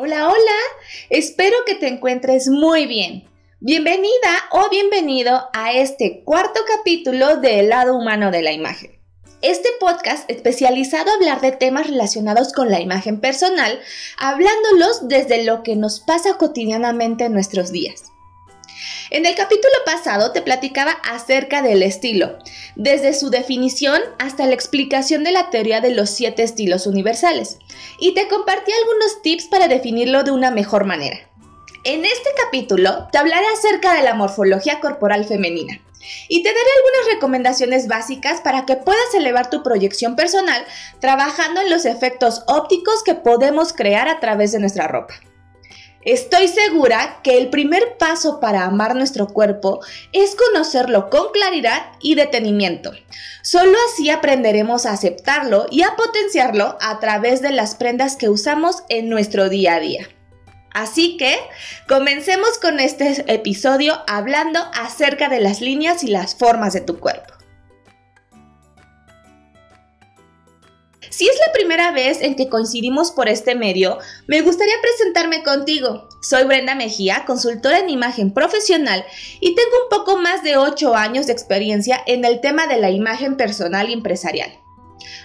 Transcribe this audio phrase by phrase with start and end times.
[0.00, 0.58] Hola, hola,
[1.10, 3.28] espero que te encuentres muy bien.
[3.58, 8.92] Bienvenida o bienvenido a este cuarto capítulo de El lado humano de la imagen.
[9.42, 13.80] Este podcast especializado a hablar de temas relacionados con la imagen personal,
[14.18, 18.07] hablándolos desde lo que nos pasa cotidianamente en nuestros días.
[19.10, 22.36] En el capítulo pasado te platicaba acerca del estilo,
[22.76, 27.58] desde su definición hasta la explicación de la teoría de los siete estilos universales,
[27.98, 31.18] y te compartí algunos tips para definirlo de una mejor manera.
[31.84, 35.80] En este capítulo te hablaré acerca de la morfología corporal femenina
[36.28, 40.64] y te daré algunas recomendaciones básicas para que puedas elevar tu proyección personal
[41.00, 45.14] trabajando en los efectos ópticos que podemos crear a través de nuestra ropa.
[46.04, 49.80] Estoy segura que el primer paso para amar nuestro cuerpo
[50.12, 52.92] es conocerlo con claridad y detenimiento.
[53.42, 58.84] Solo así aprenderemos a aceptarlo y a potenciarlo a través de las prendas que usamos
[58.88, 60.08] en nuestro día a día.
[60.72, 61.36] Así que
[61.88, 67.37] comencemos con este episodio hablando acerca de las líneas y las formas de tu cuerpo.
[71.18, 76.08] Si es la primera vez en que coincidimos por este medio, me gustaría presentarme contigo.
[76.20, 79.04] Soy Brenda Mejía, consultora en imagen profesional
[79.40, 82.92] y tengo un poco más de 8 años de experiencia en el tema de la
[82.92, 84.60] imagen personal y empresarial.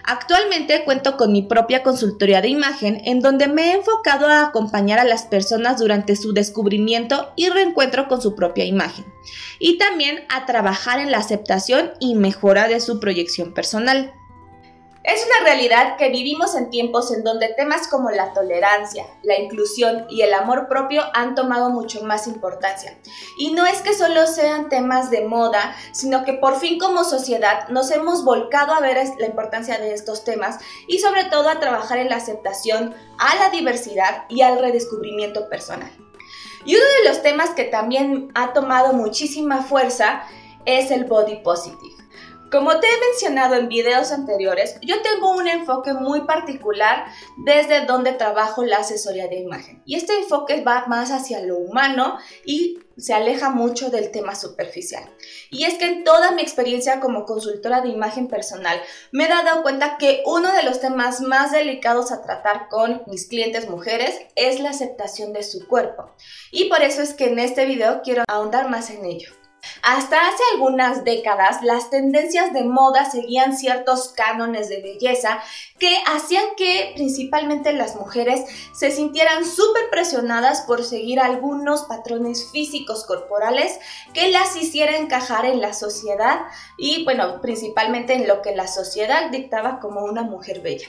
[0.04, 4.98] Actualmente cuento con mi propia consultoría de imagen en donde me he enfocado a acompañar
[4.98, 9.06] a las personas durante su descubrimiento y reencuentro con su propia imagen
[9.60, 14.12] y también a trabajar en la aceptación y mejora de su proyección personal.
[15.04, 20.06] Es una realidad que vivimos en tiempos en donde temas como la tolerancia, la inclusión
[20.09, 22.98] y el amor propio han tomado mucho más importancia.
[23.38, 27.68] Y no es que solo sean temas de moda, sino que por fin como sociedad
[27.68, 31.98] nos hemos volcado a ver la importancia de estos temas y sobre todo a trabajar
[31.98, 35.92] en la aceptación a la diversidad y al redescubrimiento personal.
[36.64, 40.24] Y uno de los temas que también ha tomado muchísima fuerza
[40.66, 41.93] es el body positive.
[42.53, 47.06] Como te he mencionado en videos anteriores, yo tengo un enfoque muy particular
[47.36, 49.81] desde donde trabajo la asesoría de imagen.
[49.88, 55.03] Y este enfoque va más hacia lo humano y se aleja mucho del tema superficial.
[55.50, 58.80] Y es que en toda mi experiencia como consultora de imagen personal
[59.12, 63.25] me he dado cuenta que uno de los temas más delicados a tratar con mis
[63.25, 66.12] clientes mujeres es la aceptación de su cuerpo.
[66.52, 69.43] Y por eso es que en este video quiero ahondar más en ello.
[69.86, 75.44] Hasta hace algunas décadas, las tendencias de moda seguían ciertos cánones de belleza
[75.78, 83.04] que hacían que principalmente las mujeres se sintieran súper presionadas por seguir algunos patrones físicos
[83.04, 83.78] corporales
[84.14, 86.40] que las hicieran encajar en la sociedad
[86.78, 90.88] y, bueno, principalmente en lo que la sociedad dictaba como una mujer bella.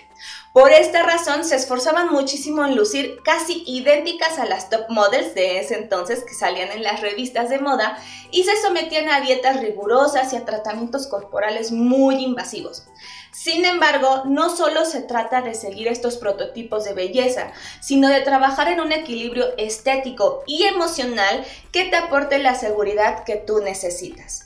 [0.53, 5.59] Por esta razón se esforzaban muchísimo en lucir casi idénticas a las top models de
[5.59, 7.99] ese entonces que salían en las revistas de moda
[8.31, 12.85] y se sometían a dietas rigurosas y a tratamientos corporales muy invasivos.
[13.33, 18.69] Sin embargo, no solo se trata de seguir estos prototipos de belleza, sino de trabajar
[18.69, 24.44] en un equilibrio estético y emocional que te aporte la seguridad que tú necesitas.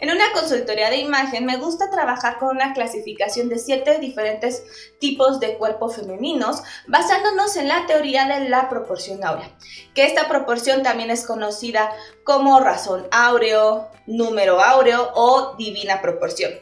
[0.00, 4.64] En una consultoría de imagen me gusta trabajar con una clasificación de siete diferentes
[4.98, 9.50] tipos de cuerpos femeninos basándonos en la teoría de la proporción áurea,
[9.94, 11.92] que esta proporción también es conocida
[12.24, 16.52] como razón áureo, número áureo o divina proporción.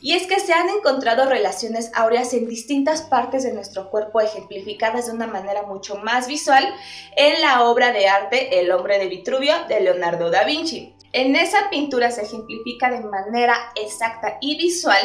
[0.00, 5.06] Y es que se han encontrado relaciones áureas en distintas partes de nuestro cuerpo ejemplificadas
[5.06, 6.68] de una manera mucho más visual
[7.16, 10.97] en la obra de arte El hombre de Vitruvio de Leonardo da Vinci.
[11.12, 15.00] En esa pintura se ejemplifica de manera exacta y visual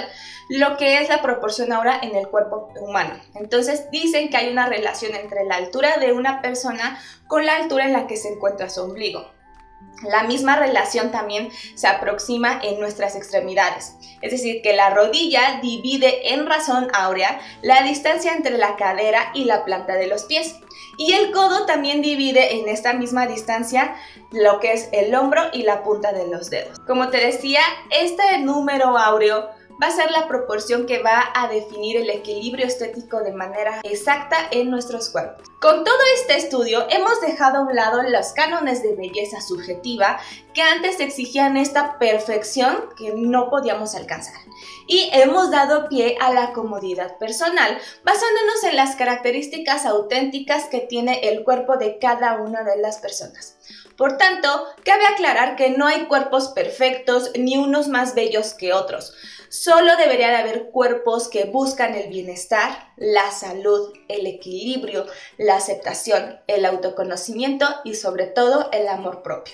[0.49, 3.15] lo que es la proporción ahora en el cuerpo humano.
[3.35, 7.85] Entonces dicen que hay una relación entre la altura de una persona con la altura
[7.85, 9.31] en la que se encuentra su ombligo.
[10.03, 16.33] La misma relación también se aproxima en nuestras extremidades, es decir, que la rodilla divide
[16.33, 20.55] en razón áurea la distancia entre la cadera y la planta de los pies.
[20.97, 23.95] Y el codo también divide en esta misma distancia
[24.31, 26.79] lo que es el hombro y la punta de los dedos.
[26.87, 29.49] Como te decía, este número áureo
[29.81, 34.37] va a ser la proporción que va a definir el equilibrio estético de manera exacta
[34.51, 35.47] en nuestros cuerpos.
[35.61, 40.19] Con todo este estudio hemos dejado a un lado los cánones de belleza subjetiva
[40.53, 44.35] que antes exigían esta perfección que no podíamos alcanzar
[44.87, 51.29] y hemos dado pie a la comodidad personal basándonos en las características auténticas que tiene
[51.29, 53.57] el cuerpo de cada una de las personas.
[53.97, 54.49] Por tanto,
[54.83, 59.13] cabe aclarar que no hay cuerpos perfectos ni unos más bellos que otros.
[59.53, 65.05] Solo debería de haber cuerpos que buscan el bienestar, la salud, el equilibrio,
[65.37, 69.53] la aceptación, el autoconocimiento y sobre todo el amor propio.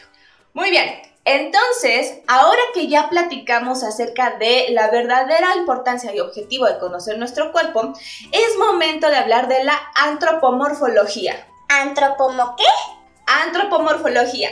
[0.53, 6.79] Muy bien, entonces, ahora que ya platicamos acerca de la verdadera importancia y objetivo de
[6.79, 7.91] conocer nuestro cuerpo,
[8.31, 11.45] es momento de hablar de la antropomorfología.
[11.67, 12.63] ¿Antropomo qué?
[13.25, 14.49] Antropomorfología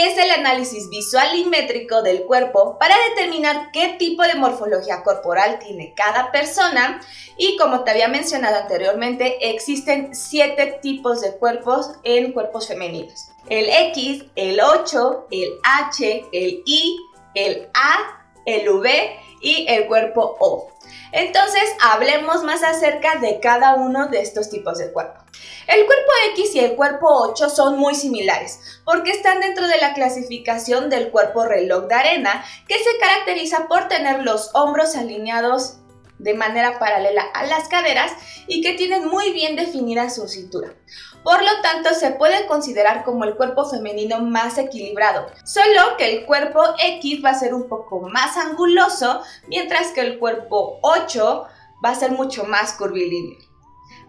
[0.00, 5.58] es el análisis visual y métrico del cuerpo para determinar qué tipo de morfología corporal
[5.58, 7.00] tiene cada persona.
[7.36, 13.28] Y como te había mencionado anteriormente, existen siete tipos de cuerpos en cuerpos femeninos.
[13.48, 16.98] El X, el 8, el H, el I,
[17.34, 20.72] el A, el V y el cuerpo O.
[21.12, 25.20] Entonces, hablemos más acerca de cada uno de estos tipos de cuerpo.
[25.66, 29.94] El cuerpo X y el cuerpo 8 son muy similares porque están dentro de la
[29.94, 35.78] clasificación del cuerpo reloj de arena que se caracteriza por tener los hombros alineados
[36.18, 38.12] de manera paralela a las caderas
[38.46, 40.74] y que tienen muy bien definida su cintura.
[41.22, 46.26] Por lo tanto, se puede considerar como el cuerpo femenino más equilibrado, solo que el
[46.26, 51.46] cuerpo X va a ser un poco más anguloso, mientras que el cuerpo 8
[51.84, 53.47] va a ser mucho más curvilíneo.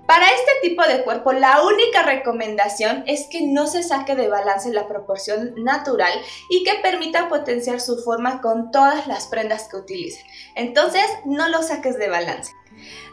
[0.09, 4.73] Para este tipo de cuerpo, la única recomendación es que no se saque de balance
[4.73, 6.11] la proporción natural
[6.49, 10.25] y que permita potenciar su forma con todas las prendas que utilice.
[10.55, 12.51] Entonces, no lo saques de balance.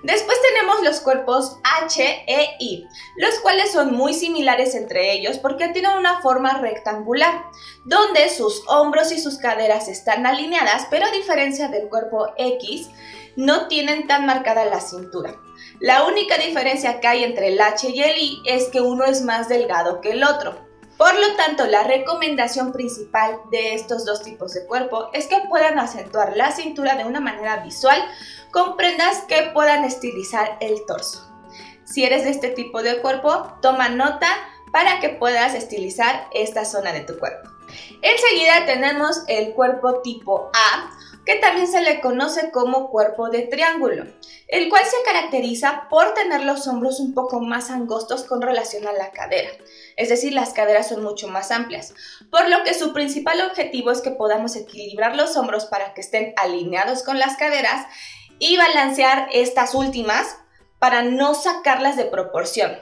[0.04, 2.88] Después tenemos los cuerpos H e I,
[3.18, 7.44] los cuales son muy similares entre ellos porque tienen una forma rectangular,
[7.84, 12.88] donde sus hombros y sus caderas están alineadas, pero a diferencia del cuerpo X,
[13.36, 15.42] no tienen tan marcada la cintura.
[15.80, 19.22] La única diferencia que hay entre el H y el I es que uno es
[19.22, 20.66] más delgado que el otro.
[20.96, 25.78] Por lo tanto, la recomendación principal de estos dos tipos de cuerpo es que puedan
[25.78, 28.02] acentuar la cintura de una manera visual
[28.50, 31.30] con prendas que puedan estilizar el torso.
[31.84, 34.28] Si eres de este tipo de cuerpo, toma nota
[34.72, 37.50] para que puedas estilizar esta zona de tu cuerpo.
[38.00, 40.90] Enseguida tenemos el cuerpo tipo A,
[41.26, 44.06] que también se le conoce como cuerpo de triángulo,
[44.46, 48.92] el cual se caracteriza por tener los hombros un poco más angostos con relación a
[48.92, 49.50] la cadera,
[49.96, 51.92] es decir, las caderas son mucho más amplias,
[52.30, 56.32] por lo que su principal objetivo es que podamos equilibrar los hombros para que estén
[56.36, 57.86] alineados con las caderas
[58.38, 60.36] y balancear estas últimas
[60.78, 62.76] para no sacarlas de proporción.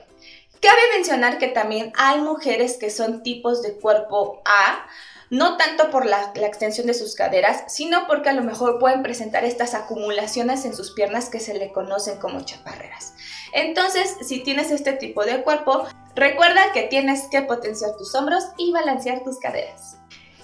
[0.64, 4.86] Cabe mencionar que también hay mujeres que son tipos de cuerpo A,
[5.28, 9.44] no tanto por la, extensión de sus caderas, sino porque a lo mejor pueden presentar
[9.44, 13.12] estas acumulaciones en sus piernas que se le conocen como chaparreras.
[13.52, 18.72] Entonces, si tienes este tipo de cuerpo, recuerda que tienes que potenciar tus hombros y
[18.72, 19.98] balancear tus caderas.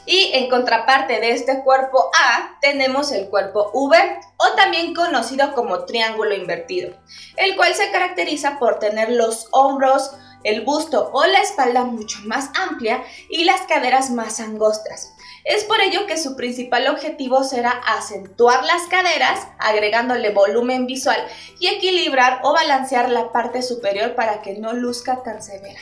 [0.07, 5.85] Y en contraparte de este cuerpo A tenemos el cuerpo V o también conocido como
[5.85, 6.97] triángulo invertido,
[7.37, 10.13] el cual se caracteriza por tener los hombros,
[10.43, 15.13] el busto o la espalda mucho más amplia y las caderas más angostas.
[15.45, 21.19] Es por ello que su principal objetivo será acentuar las caderas, agregándole volumen visual
[21.59, 25.81] y equilibrar o balancear la parte superior para que no luzca tan severa.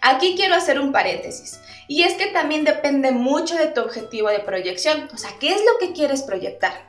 [0.00, 4.40] Aquí quiero hacer un paréntesis, y es que también depende mucho de tu objetivo de
[4.40, 6.88] proyección, o sea, ¿qué es lo que quieres proyectar?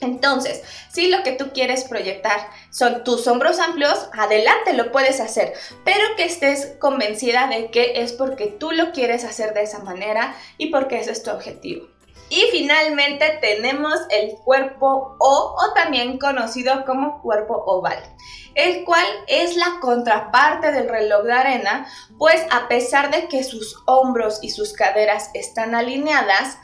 [0.00, 5.54] Entonces, si lo que tú quieres proyectar son tus hombros amplios, adelante lo puedes hacer,
[5.84, 10.36] pero que estés convencida de que es porque tú lo quieres hacer de esa manera
[10.58, 11.95] y porque ese es tu objetivo.
[12.28, 18.02] Y finalmente tenemos el cuerpo O o también conocido como cuerpo oval,
[18.54, 21.86] el cual es la contraparte del reloj de arena,
[22.18, 26.58] pues a pesar de que sus hombros y sus caderas están alineadas,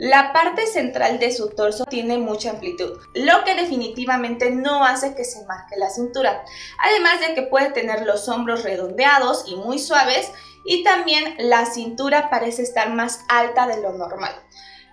[0.00, 5.24] la parte central de su torso tiene mucha amplitud, lo que definitivamente no hace que
[5.24, 6.42] se marque la cintura,
[6.82, 10.32] además de que puede tener los hombros redondeados y muy suaves
[10.64, 14.32] y también la cintura parece estar más alta de lo normal.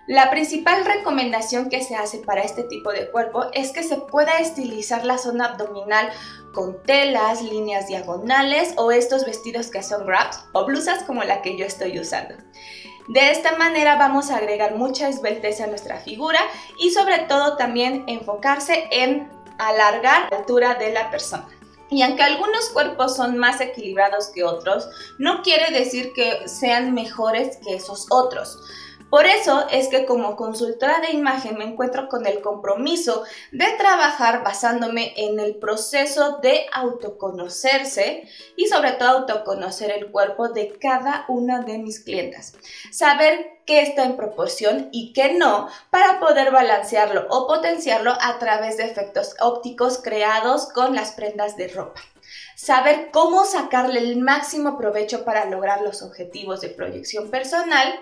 [0.08, 4.38] La principal recomendación que se hace para este tipo de cuerpo es que se pueda
[4.38, 6.10] estilizar la zona abdominal
[6.54, 11.58] con telas, líneas diagonales o estos vestidos que son wraps o blusas como la que
[11.58, 12.36] yo estoy usando.
[13.08, 16.40] De esta manera vamos a agregar mucha esbeltez a nuestra figura
[16.78, 21.46] y sobre todo también enfocarse en alargar la altura de la persona.
[21.90, 24.88] Y aunque algunos cuerpos son más equilibrados que otros,
[25.18, 28.58] no quiere decir que sean mejores que esos otros.
[29.10, 34.44] Por eso es que como consultora de imagen me encuentro con el compromiso de trabajar
[34.44, 41.60] basándome en el proceso de autoconocerse y sobre todo autoconocer el cuerpo de cada una
[41.60, 42.54] de mis clientas.
[42.90, 48.76] Saber qué está en proporción y qué no para poder balancearlo o potenciarlo a través
[48.76, 52.00] de efectos ópticos creados con las prendas de ropa
[52.56, 58.00] saber cómo sacarle el máximo provecho para lograr los objetivos de proyección personal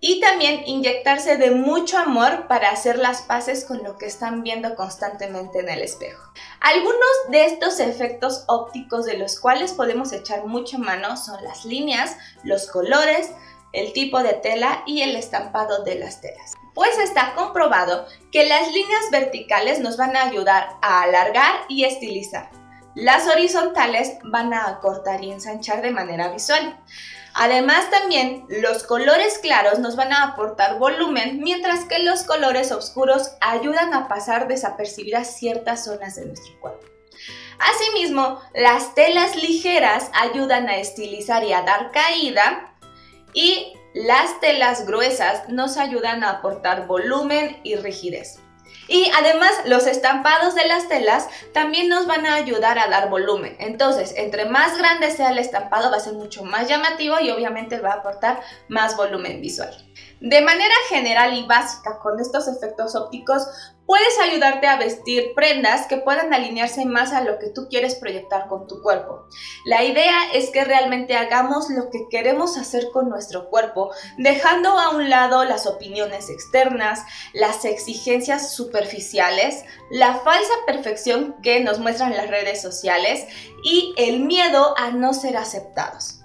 [0.00, 4.74] y también inyectarse de mucho amor para hacer las paces con lo que están viendo
[4.74, 6.22] constantemente en el espejo.
[6.60, 12.16] Algunos de estos efectos ópticos de los cuales podemos echar mucha mano son las líneas,
[12.42, 13.30] los colores,
[13.72, 16.54] el tipo de tela y el estampado de las telas.
[16.74, 22.50] Pues está comprobado que las líneas verticales nos van a ayudar a alargar y estilizar.
[22.94, 26.78] Las horizontales van a acortar y ensanchar de manera visual.
[27.38, 33.32] Además también los colores claros nos van a aportar volumen, mientras que los colores oscuros
[33.42, 36.86] ayudan a pasar desapercibidas ciertas zonas de nuestro cuerpo.
[37.58, 42.74] Asimismo, las telas ligeras ayudan a estilizar y a dar caída
[43.34, 48.38] y las telas gruesas nos ayudan a aportar volumen y rigidez.
[48.88, 53.56] Y además los estampados de las telas también nos van a ayudar a dar volumen.
[53.58, 57.80] Entonces, entre más grande sea el estampado va a ser mucho más llamativo y obviamente
[57.80, 59.74] va a aportar más volumen visual.
[60.20, 63.48] De manera general y básica, con estos efectos ópticos,
[63.86, 68.48] puedes ayudarte a vestir prendas que puedan alinearse más a lo que tú quieres proyectar
[68.48, 69.26] con tu cuerpo.
[69.64, 74.90] La idea es que realmente hagamos lo que queremos hacer con nuestro cuerpo, dejando a
[74.90, 82.28] un lado las opiniones externas, las exigencias superficiales, la falsa perfección que nos muestran las
[82.28, 83.26] redes sociales
[83.62, 86.20] y el miedo a no ser aceptados.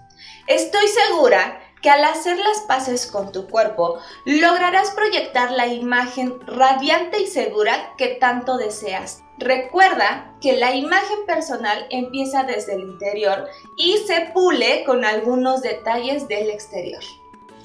[0.48, 7.21] Estoy segura que al hacer las paces con tu cuerpo lograrás proyectar la imagen radiante
[7.21, 9.23] y segura que tanto deseas.
[9.38, 16.27] Recuerda que la imagen personal empieza desde el interior y se pule con algunos detalles
[16.27, 17.01] del exterior.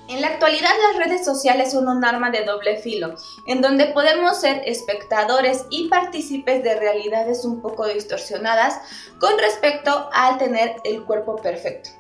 [0.08, 3.16] En la actualidad las redes sociales son un arma de doble filo,
[3.49, 8.78] en donde podemos ser espectadores y partícipes de realidades un poco distorsionadas
[9.18, 11.90] con respecto al tener el cuerpo perfecto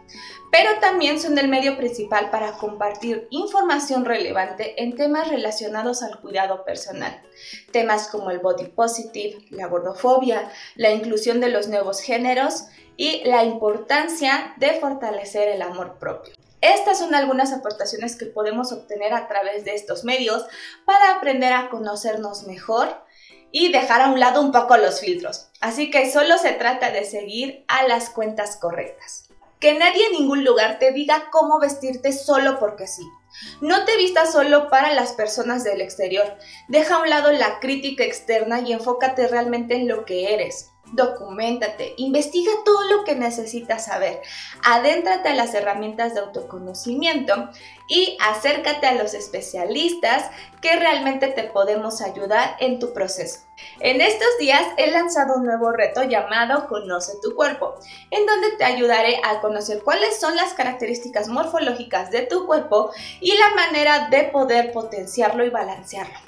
[0.50, 6.64] pero también son el medio principal para compartir información relevante en temas relacionados al cuidado
[6.64, 7.20] personal.
[7.72, 13.44] Temas como el body positive, la gordofobia, la inclusión de los nuevos géneros y la
[13.44, 16.34] importancia de fortalecer el amor propio.
[16.60, 20.46] Estas son algunas aportaciones que podemos obtener a través de estos medios
[20.84, 23.04] para aprender a conocernos mejor
[23.52, 25.48] y dejar a un lado un poco los filtros.
[25.60, 29.25] Así que solo se trata de seguir a las cuentas correctas.
[29.60, 33.02] Que nadie en ningún lugar te diga cómo vestirte solo porque sí.
[33.60, 36.36] No te vistas solo para las personas del exterior.
[36.68, 41.94] Deja a un lado la crítica externa y enfócate realmente en lo que eres documentate,
[41.96, 44.20] investiga todo lo que necesitas saber,
[44.64, 47.50] adéntrate a las herramientas de autoconocimiento
[47.88, 53.40] y acércate a los especialistas que realmente te podemos ayudar en tu proceso.
[53.80, 57.74] En estos días he lanzado un nuevo reto llamado Conoce tu cuerpo,
[58.10, 62.90] en donde te ayudaré a conocer cuáles son las características morfológicas de tu cuerpo
[63.20, 66.18] y la manera de poder potenciarlo y balancearlo.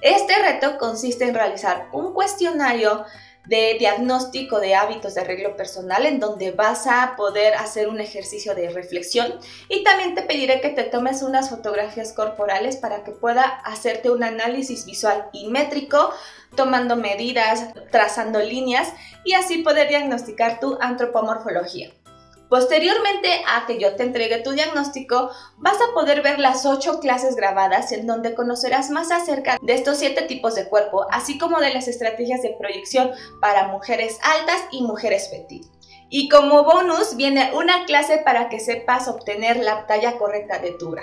[0.00, 3.04] Este reto consiste en realizar un cuestionario
[3.46, 8.54] de diagnóstico de hábitos de arreglo personal en donde vas a poder hacer un ejercicio
[8.54, 9.34] de reflexión
[9.68, 14.22] y también te pediré que te tomes unas fotografías corporales para que pueda hacerte un
[14.22, 16.12] análisis visual y métrico
[16.56, 18.92] tomando medidas, trazando líneas
[19.24, 21.90] y así poder diagnosticar tu antropomorfología.
[22.48, 27.36] Posteriormente a que yo te entregue tu diagnóstico, vas a poder ver las 8 clases
[27.36, 31.74] grabadas en donde conocerás más acerca de estos 7 tipos de cuerpo, así como de
[31.74, 35.66] las estrategias de proyección para mujeres altas y mujeres petit.
[36.08, 40.90] Y como bonus viene una clase para que sepas obtener la talla correcta de tu
[40.90, 41.02] bra.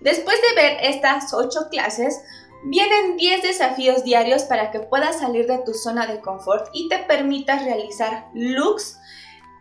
[0.00, 2.20] Después de ver estas 8 clases,
[2.66, 6.96] Vienen 10 desafíos diarios para que puedas salir de tu zona de confort y te
[6.96, 8.98] permitas realizar looks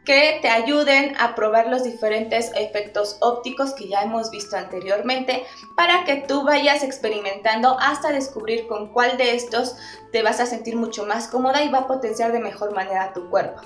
[0.06, 5.46] que te ayuden a probar los diferentes efectos ópticos que ya hemos visto anteriormente
[5.76, 9.78] para que tú vayas experimentando hasta descubrir con cuál de estos
[10.12, 13.30] te vas a sentir mucho más cómoda y va a potenciar de mejor manera tu
[13.30, 13.62] cuerpo.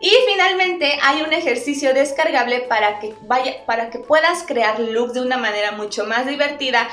[0.00, 5.20] Y finalmente hay un ejercicio descargable para que, vaya, para que puedas crear looks de
[5.20, 6.88] una manera mucho más divertida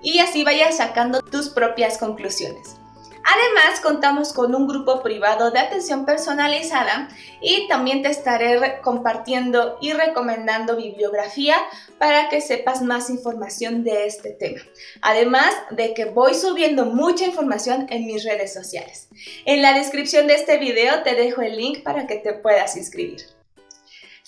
[0.00, 2.76] y así vayas sacando tus propias conclusiones.
[3.24, 7.08] Además, contamos con un grupo privado de atención personalizada
[7.40, 11.56] y también te estaré compartiendo y recomendando bibliografía
[11.98, 14.60] para que sepas más información de este tema.
[15.00, 19.08] Además de que voy subiendo mucha información en mis redes sociales.
[19.46, 23.33] En la descripción de este video te dejo el link para que te puedas inscribir.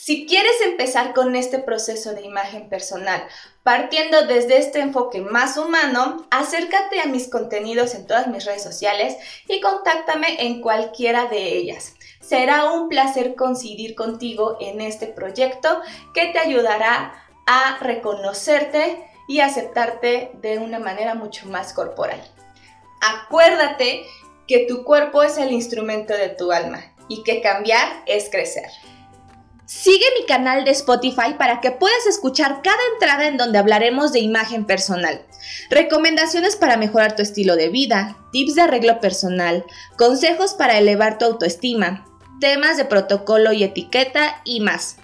[0.07, 3.27] Si quieres empezar con este proceso de imagen personal,
[3.65, 9.17] partiendo desde este enfoque más humano, acércate a mis contenidos en todas mis redes sociales
[9.49, 11.95] y contáctame en cualquiera de ellas.
[12.21, 15.81] Será un placer coincidir contigo en este proyecto
[16.15, 17.13] que te ayudará
[17.49, 22.23] a reconocerte y aceptarte de una manera mucho más corporal.
[23.01, 24.07] Acuérdate
[24.47, 28.71] que tu cuerpo es el instrumento de tu alma y que cambiar es crecer.
[29.67, 34.21] Sigue mi canal de Spotify para que puedas escuchar cada entrada en donde hablaremos de
[34.21, 35.27] imagen personal,
[35.71, 39.65] recomendaciones para mejorar tu estilo de vida, tips de arreglo personal,
[39.99, 42.07] consejos para elevar tu autoestima,
[42.41, 44.99] temas de protocolo y etiqueta y más.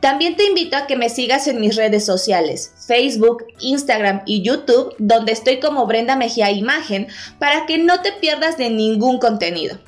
[0.00, 4.94] También te invito a que me sigas en mis redes sociales, Facebook, Instagram y YouTube,
[4.96, 9.78] donde estoy como Brenda Mejía Imagen, para que no te pierdas de ningún contenido.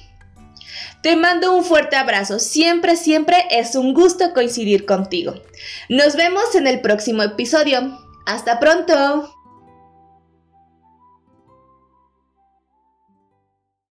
[1.02, 5.34] Te mando un fuerte abrazo, siempre, siempre es un gusto coincidir contigo.
[5.90, 8.00] Nos vemos en el próximo episodio.
[8.26, 9.33] Hasta pronto.